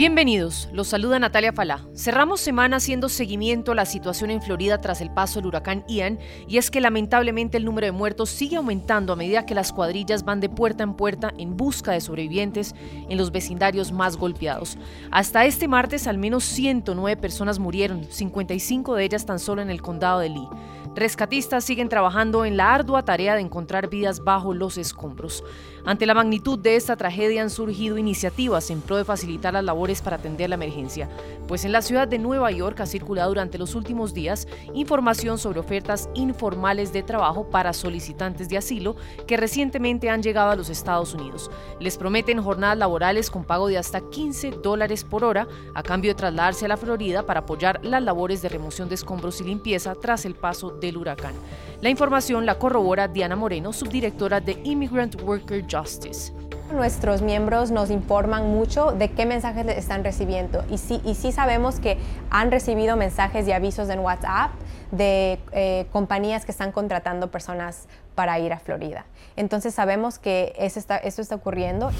[0.00, 1.86] Bienvenidos, los saluda Natalia Falá.
[1.94, 6.18] Cerramos semana haciendo seguimiento a la situación en Florida tras el paso del huracán Ian
[6.48, 10.24] y es que lamentablemente el número de muertos sigue aumentando a medida que las cuadrillas
[10.24, 12.74] van de puerta en puerta en busca de sobrevivientes
[13.10, 14.78] en los vecindarios más golpeados.
[15.10, 19.82] Hasta este martes al menos 109 personas murieron, 55 de ellas tan solo en el
[19.82, 20.48] condado de Lee.
[20.96, 25.44] Rescatistas siguen trabajando en la ardua tarea de encontrar vidas bajo los escombros.
[25.84, 30.02] Ante la magnitud de esta tragedia han surgido iniciativas en pro de facilitar las labores
[30.02, 31.08] para atender la emergencia,
[31.46, 35.60] pues en la ciudad de Nueva York ha circulado durante los últimos días información sobre
[35.60, 38.96] ofertas informales de trabajo para solicitantes de asilo
[39.28, 41.52] que recientemente han llegado a los Estados Unidos.
[41.78, 46.16] Les prometen jornadas laborales con pago de hasta 15 dólares por hora a cambio de
[46.16, 50.24] trasladarse a la Florida para apoyar las labores de remoción de escombros y limpieza tras
[50.24, 51.34] el paso del huracán.
[51.80, 56.32] La información la corrobora Diana Moreno, subdirectora de Immigrant Worker Justice.
[56.72, 61.80] Nuestros miembros nos informan mucho de qué mensajes están recibiendo y sí, y sí sabemos
[61.80, 61.98] que
[62.30, 64.52] han recibido mensajes y avisos en WhatsApp
[64.92, 69.04] de eh, compañías que están contratando personas para ir a Florida.
[69.36, 71.90] Entonces sabemos que eso está, eso está ocurriendo.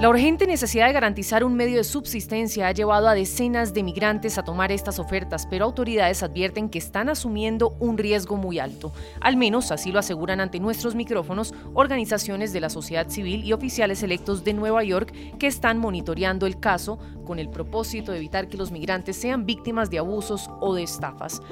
[0.00, 4.38] La urgente necesidad de garantizar un medio de subsistencia ha llevado a decenas de migrantes
[4.38, 8.94] a tomar estas ofertas, pero autoridades advierten que están asumiendo un riesgo muy alto.
[9.20, 14.02] Al menos así lo aseguran ante nuestros micrófonos organizaciones de la sociedad civil y oficiales
[14.02, 18.56] electos de Nueva York que están monitoreando el caso con el propósito de evitar que
[18.56, 21.42] los migrantes sean víctimas de abusos o de estafas.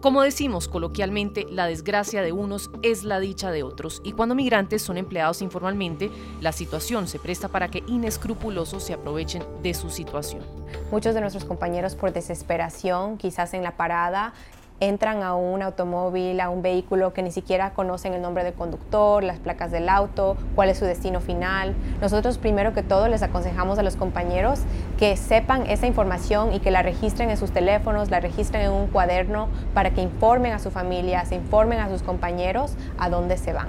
[0.00, 4.80] Como decimos coloquialmente, la desgracia de unos es la dicha de otros, y cuando migrantes
[4.80, 6.08] son empleados informalmente,
[6.40, 10.44] la situación se presta para que inescrupulosos se aprovechen de su situación.
[10.92, 14.34] Muchos de nuestros compañeros por desesperación, quizás en la parada,
[14.80, 19.24] entran a un automóvil, a un vehículo que ni siquiera conocen el nombre del conductor,
[19.24, 21.74] las placas del auto, cuál es su destino final.
[22.00, 24.60] Nosotros primero que todo les aconsejamos a los compañeros
[24.98, 28.86] que sepan esa información y que la registren en sus teléfonos, la registren en un
[28.86, 33.52] cuaderno para que informen a su familia, se informen a sus compañeros a dónde se
[33.52, 33.68] van.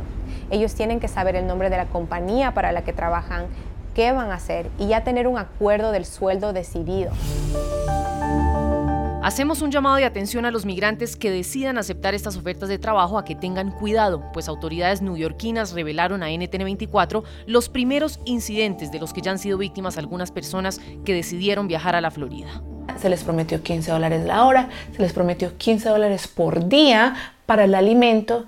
[0.51, 3.45] Ellos tienen que saber el nombre de la compañía para la que trabajan,
[3.95, 7.11] qué van a hacer y ya tener un acuerdo del sueldo decidido.
[9.21, 13.17] Hacemos un llamado de atención a los migrantes que decidan aceptar estas ofertas de trabajo
[13.17, 19.11] a que tengan cuidado, pues autoridades neoyorquinas revelaron a NTN24 los primeros incidentes de los
[19.11, 22.63] que ya han sido víctimas algunas personas que decidieron viajar a la Florida.
[22.97, 27.63] Se les prometió 15 dólares la hora, se les prometió 15 dólares por día para
[27.63, 28.45] el alimento,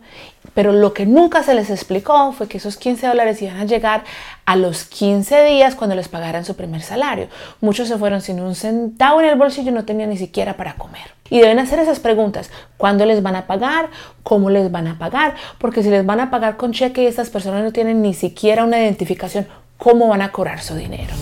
[0.54, 4.04] pero lo que nunca se les explicó fue que esos 15 dólares iban a llegar
[4.46, 7.28] a los 15 días cuando les pagaran su primer salario.
[7.62, 11.16] Muchos se fueron sin un centavo en el bolsillo, no tenían ni siquiera para comer.
[11.32, 12.52] Y deben hacer esas preguntas.
[12.78, 13.90] ¿Cuándo les van a pagar?
[14.22, 15.34] ¿Cómo les van a pagar?
[15.58, 18.64] Porque si les van a pagar con cheque y estas personas no tienen ni siquiera
[18.64, 19.48] una identificación,
[19.80, 21.16] ¿cómo van a cobrar su dinero?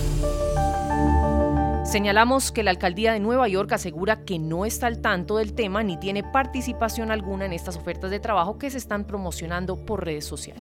[1.90, 5.82] Señalamos que la alcaldía de Nueva York asegura que no está al tanto del tema
[5.82, 10.24] ni tiene participación alguna en estas ofertas de trabajo que se están promocionando por redes
[10.24, 10.60] sociales.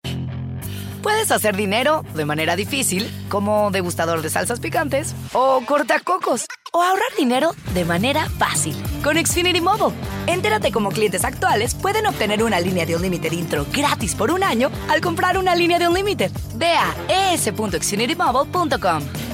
[1.03, 7.15] Puedes hacer dinero de manera difícil, como degustador de salsas picantes, o cortacocos, o ahorrar
[7.17, 9.97] dinero de manera fácil con Xfinity Mobile.
[10.27, 14.43] Entérate cómo clientes actuales pueden obtener una línea de un límite intro gratis por un
[14.43, 16.31] año al comprar una línea de un límite.
[16.56, 19.34] Ve a es.xfinitymobile.com.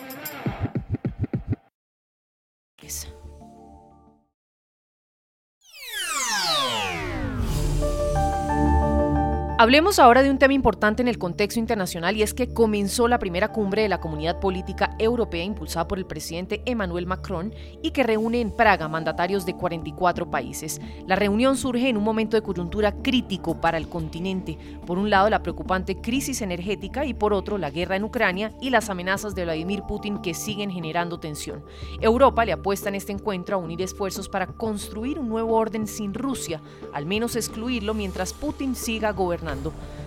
[9.61, 13.19] Hablemos ahora de un tema importante en el contexto internacional y es que comenzó la
[13.19, 18.01] primera cumbre de la Comunidad Política Europea impulsada por el presidente Emmanuel Macron y que
[18.01, 20.81] reúne en Praga mandatarios de 44 países.
[21.05, 24.57] La reunión surge en un momento de coyuntura crítico para el continente.
[24.87, 28.71] Por un lado, la preocupante crisis energética y por otro, la guerra en Ucrania y
[28.71, 31.63] las amenazas de Vladimir Putin que siguen generando tensión.
[31.99, 36.15] Europa le apuesta en este encuentro a unir esfuerzos para construir un nuevo orden sin
[36.15, 36.63] Rusia,
[36.95, 39.50] al menos excluirlo mientras Putin siga gobernando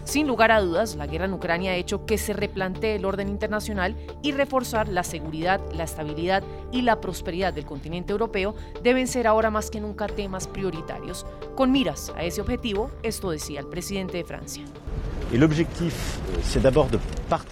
[0.05, 3.29] sin lugar a dudas, la guerra en Ucrania ha hecho que se replantee el orden
[3.29, 6.43] internacional y reforzar la seguridad, la estabilidad
[6.73, 11.27] y la prosperidad del continente europeo deben ser ahora más que nunca temas prioritarios.
[11.55, 14.65] Con miras a ese objetivo, esto decía el presidente de Francia.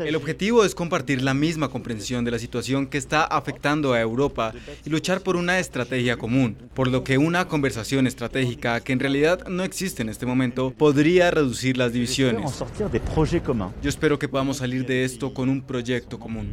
[0.07, 4.53] El objetivo es compartir la misma comprensión de la situación que está afectando a Europa
[4.85, 9.49] y luchar por una estrategia común, por lo que una conversación estratégica que en realidad
[9.49, 12.63] no existe en este momento podría reducir las divisiones.
[13.83, 16.53] Yo espero que podamos salir de esto con un proyecto común.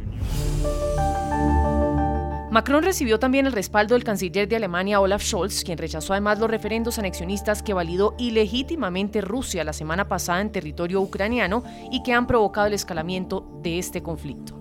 [2.50, 6.50] Macron recibió también el respaldo del canciller de Alemania Olaf Scholz, quien rechazó además los
[6.50, 11.62] referendos anexionistas que validó ilegítimamente Rusia la semana pasada en territorio ucraniano
[11.92, 14.59] y que han provocado el escalamiento de este conflicto.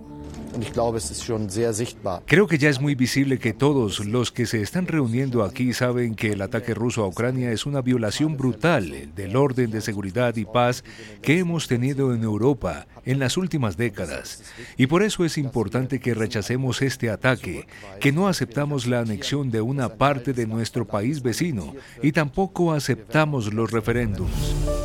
[2.25, 6.15] Creo que ya es muy visible que todos los que se están reuniendo aquí saben
[6.15, 10.45] que el ataque ruso a Ucrania es una violación brutal del orden de seguridad y
[10.45, 10.83] paz
[11.21, 14.43] que hemos tenido en Europa en las últimas décadas.
[14.77, 17.67] Y por eso es importante que rechacemos este ataque,
[17.99, 23.53] que no aceptamos la anexión de una parte de nuestro país vecino y tampoco aceptamos
[23.53, 24.78] los referéndums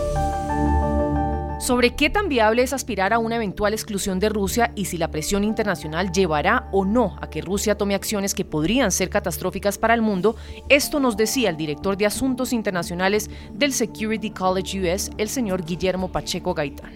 [1.65, 5.11] sobre qué tan viable es aspirar a una eventual exclusión de Rusia y si la
[5.11, 9.95] presión internacional llevará o no a que Rusia tome acciones que podrían ser catastróficas para
[9.95, 10.37] el mundo,
[10.69, 16.13] esto nos decía el director de Asuntos Internacionales del Security College US, el señor Guillermo
[16.13, 16.93] Pacheco Gaitán.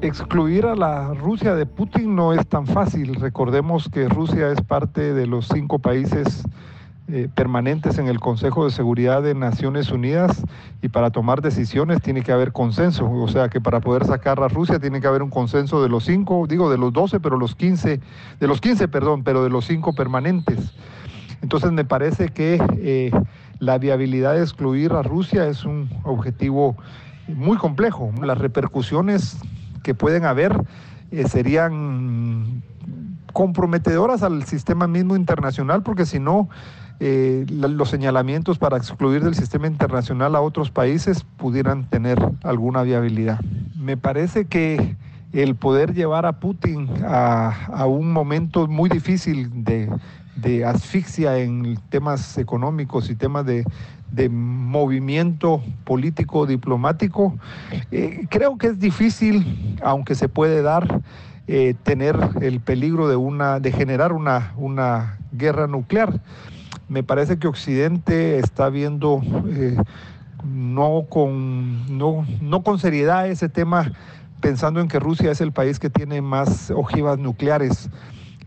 [0.00, 3.14] Excluir a la Rusia de Putin no es tan fácil.
[3.14, 6.42] Recordemos que Rusia es parte de los cinco países
[7.10, 10.42] eh, permanentes en el Consejo de Seguridad de Naciones Unidas
[10.82, 13.10] y para tomar decisiones tiene que haber consenso.
[13.10, 16.04] O sea que para poder sacar a Rusia tiene que haber un consenso de los
[16.04, 18.00] cinco, digo de los doce, pero los quince,
[18.40, 20.74] de los quince, perdón, pero de los cinco permanentes.
[21.40, 23.10] Entonces me parece que eh,
[23.58, 26.76] la viabilidad de excluir a Rusia es un objetivo
[27.26, 28.12] muy complejo.
[28.22, 29.38] Las repercusiones
[29.82, 30.54] que pueden haber
[31.10, 32.62] eh, serían
[33.32, 36.48] comprometedoras al sistema mismo internacional, porque si no,
[37.00, 43.40] eh, los señalamientos para excluir del sistema internacional a otros países pudieran tener alguna viabilidad.
[43.76, 44.96] Me parece que
[45.32, 49.88] el poder llevar a Putin a, un momento muy difícil de,
[50.64, 53.64] asfixia en temas económicos y temas de,
[54.30, 57.38] movimiento político diplomático,
[57.92, 61.02] eh, creo que es difícil, aunque se puede dar,
[61.46, 66.20] eh, tener el peligro de, una, de generar una, una guerra nuclear
[66.88, 69.76] me parece que Occidente está viendo eh,
[70.44, 73.92] no, con, no, no con seriedad ese tema,
[74.40, 77.90] pensando en que Rusia es el país que tiene más ojivas nucleares.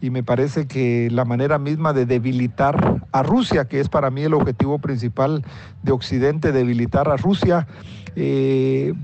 [0.04, 4.24] Y me parece que la manera misma de debilitar a Rusia, que es para mí
[4.24, 5.46] el objetivo principal
[5.84, 7.68] de Occidente, debilitar a Rusia,
[8.16, 8.96] eh,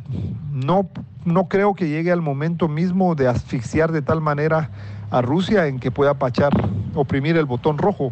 [0.52, 0.90] no,
[1.24, 4.72] no creo que llegue al momento mismo de asfixiar de tal manera
[5.12, 6.52] a Rusia en que pueda pachar,
[6.96, 8.12] oprimir el botón rojo.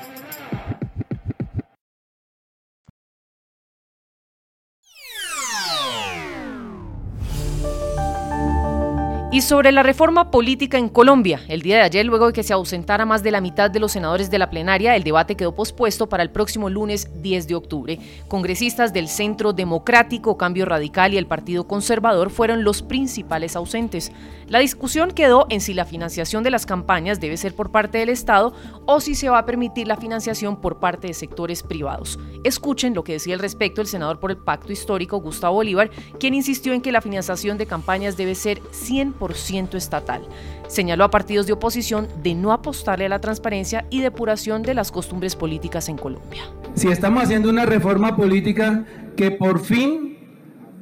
[9.41, 13.05] Sobre la reforma política en Colombia, el día de ayer, luego de que se ausentara
[13.05, 16.21] más de la mitad de los senadores de la plenaria, el debate quedó pospuesto para
[16.21, 17.99] el próximo lunes 10 de octubre.
[18.27, 24.11] Congresistas del Centro Democrático, Cambio Radical y el Partido Conservador fueron los principales ausentes.
[24.47, 28.09] La discusión quedó en si la financiación de las campañas debe ser por parte del
[28.09, 28.53] Estado
[28.85, 32.19] o si se va a permitir la financiación por parte de sectores privados.
[32.43, 36.33] Escuchen lo que decía al respecto el senador por el Pacto Histórico, Gustavo Bolívar, quien
[36.33, 39.30] insistió en que la financiación de campañas debe ser 100%
[39.77, 40.21] estatal.
[40.67, 44.91] Señaló a partidos de oposición de no apostarle a la transparencia y depuración de las
[44.91, 46.43] costumbres políticas en Colombia.
[46.75, 48.85] Si estamos haciendo una reforma política
[49.15, 50.17] que por fin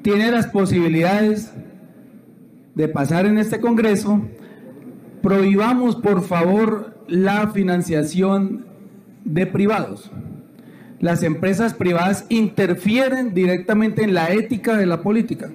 [0.01, 1.51] tiene las posibilidades
[2.75, 4.21] de pasar en este Congreso,
[5.21, 8.65] prohibamos por favor la financiación
[9.25, 10.11] de privados.
[10.99, 15.49] Las empresas privadas interfieren directamente en la ética de la política.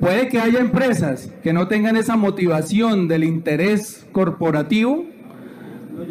[0.00, 5.04] Puede que haya empresas que no tengan esa motivación del interés corporativo,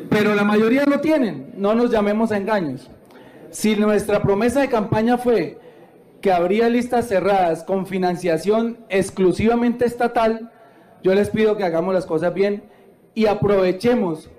[0.09, 2.91] pero la mayoría lo tienen, no nos llamemos a engaños.
[3.49, 5.57] Si nuestra promesa de campaña fue
[6.21, 10.51] que habría listas cerradas con financiación exclusivamente estatal,
[11.01, 12.61] yo les pido que hagamos las cosas bien
[13.15, 14.29] y aprovechemos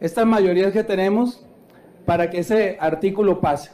[0.00, 1.46] estas mayorías que tenemos
[2.04, 3.70] para que ese artículo pase.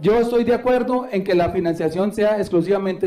[0.00, 3.06] Yo estoy de acuerdo en que la financiación sea exclusivamente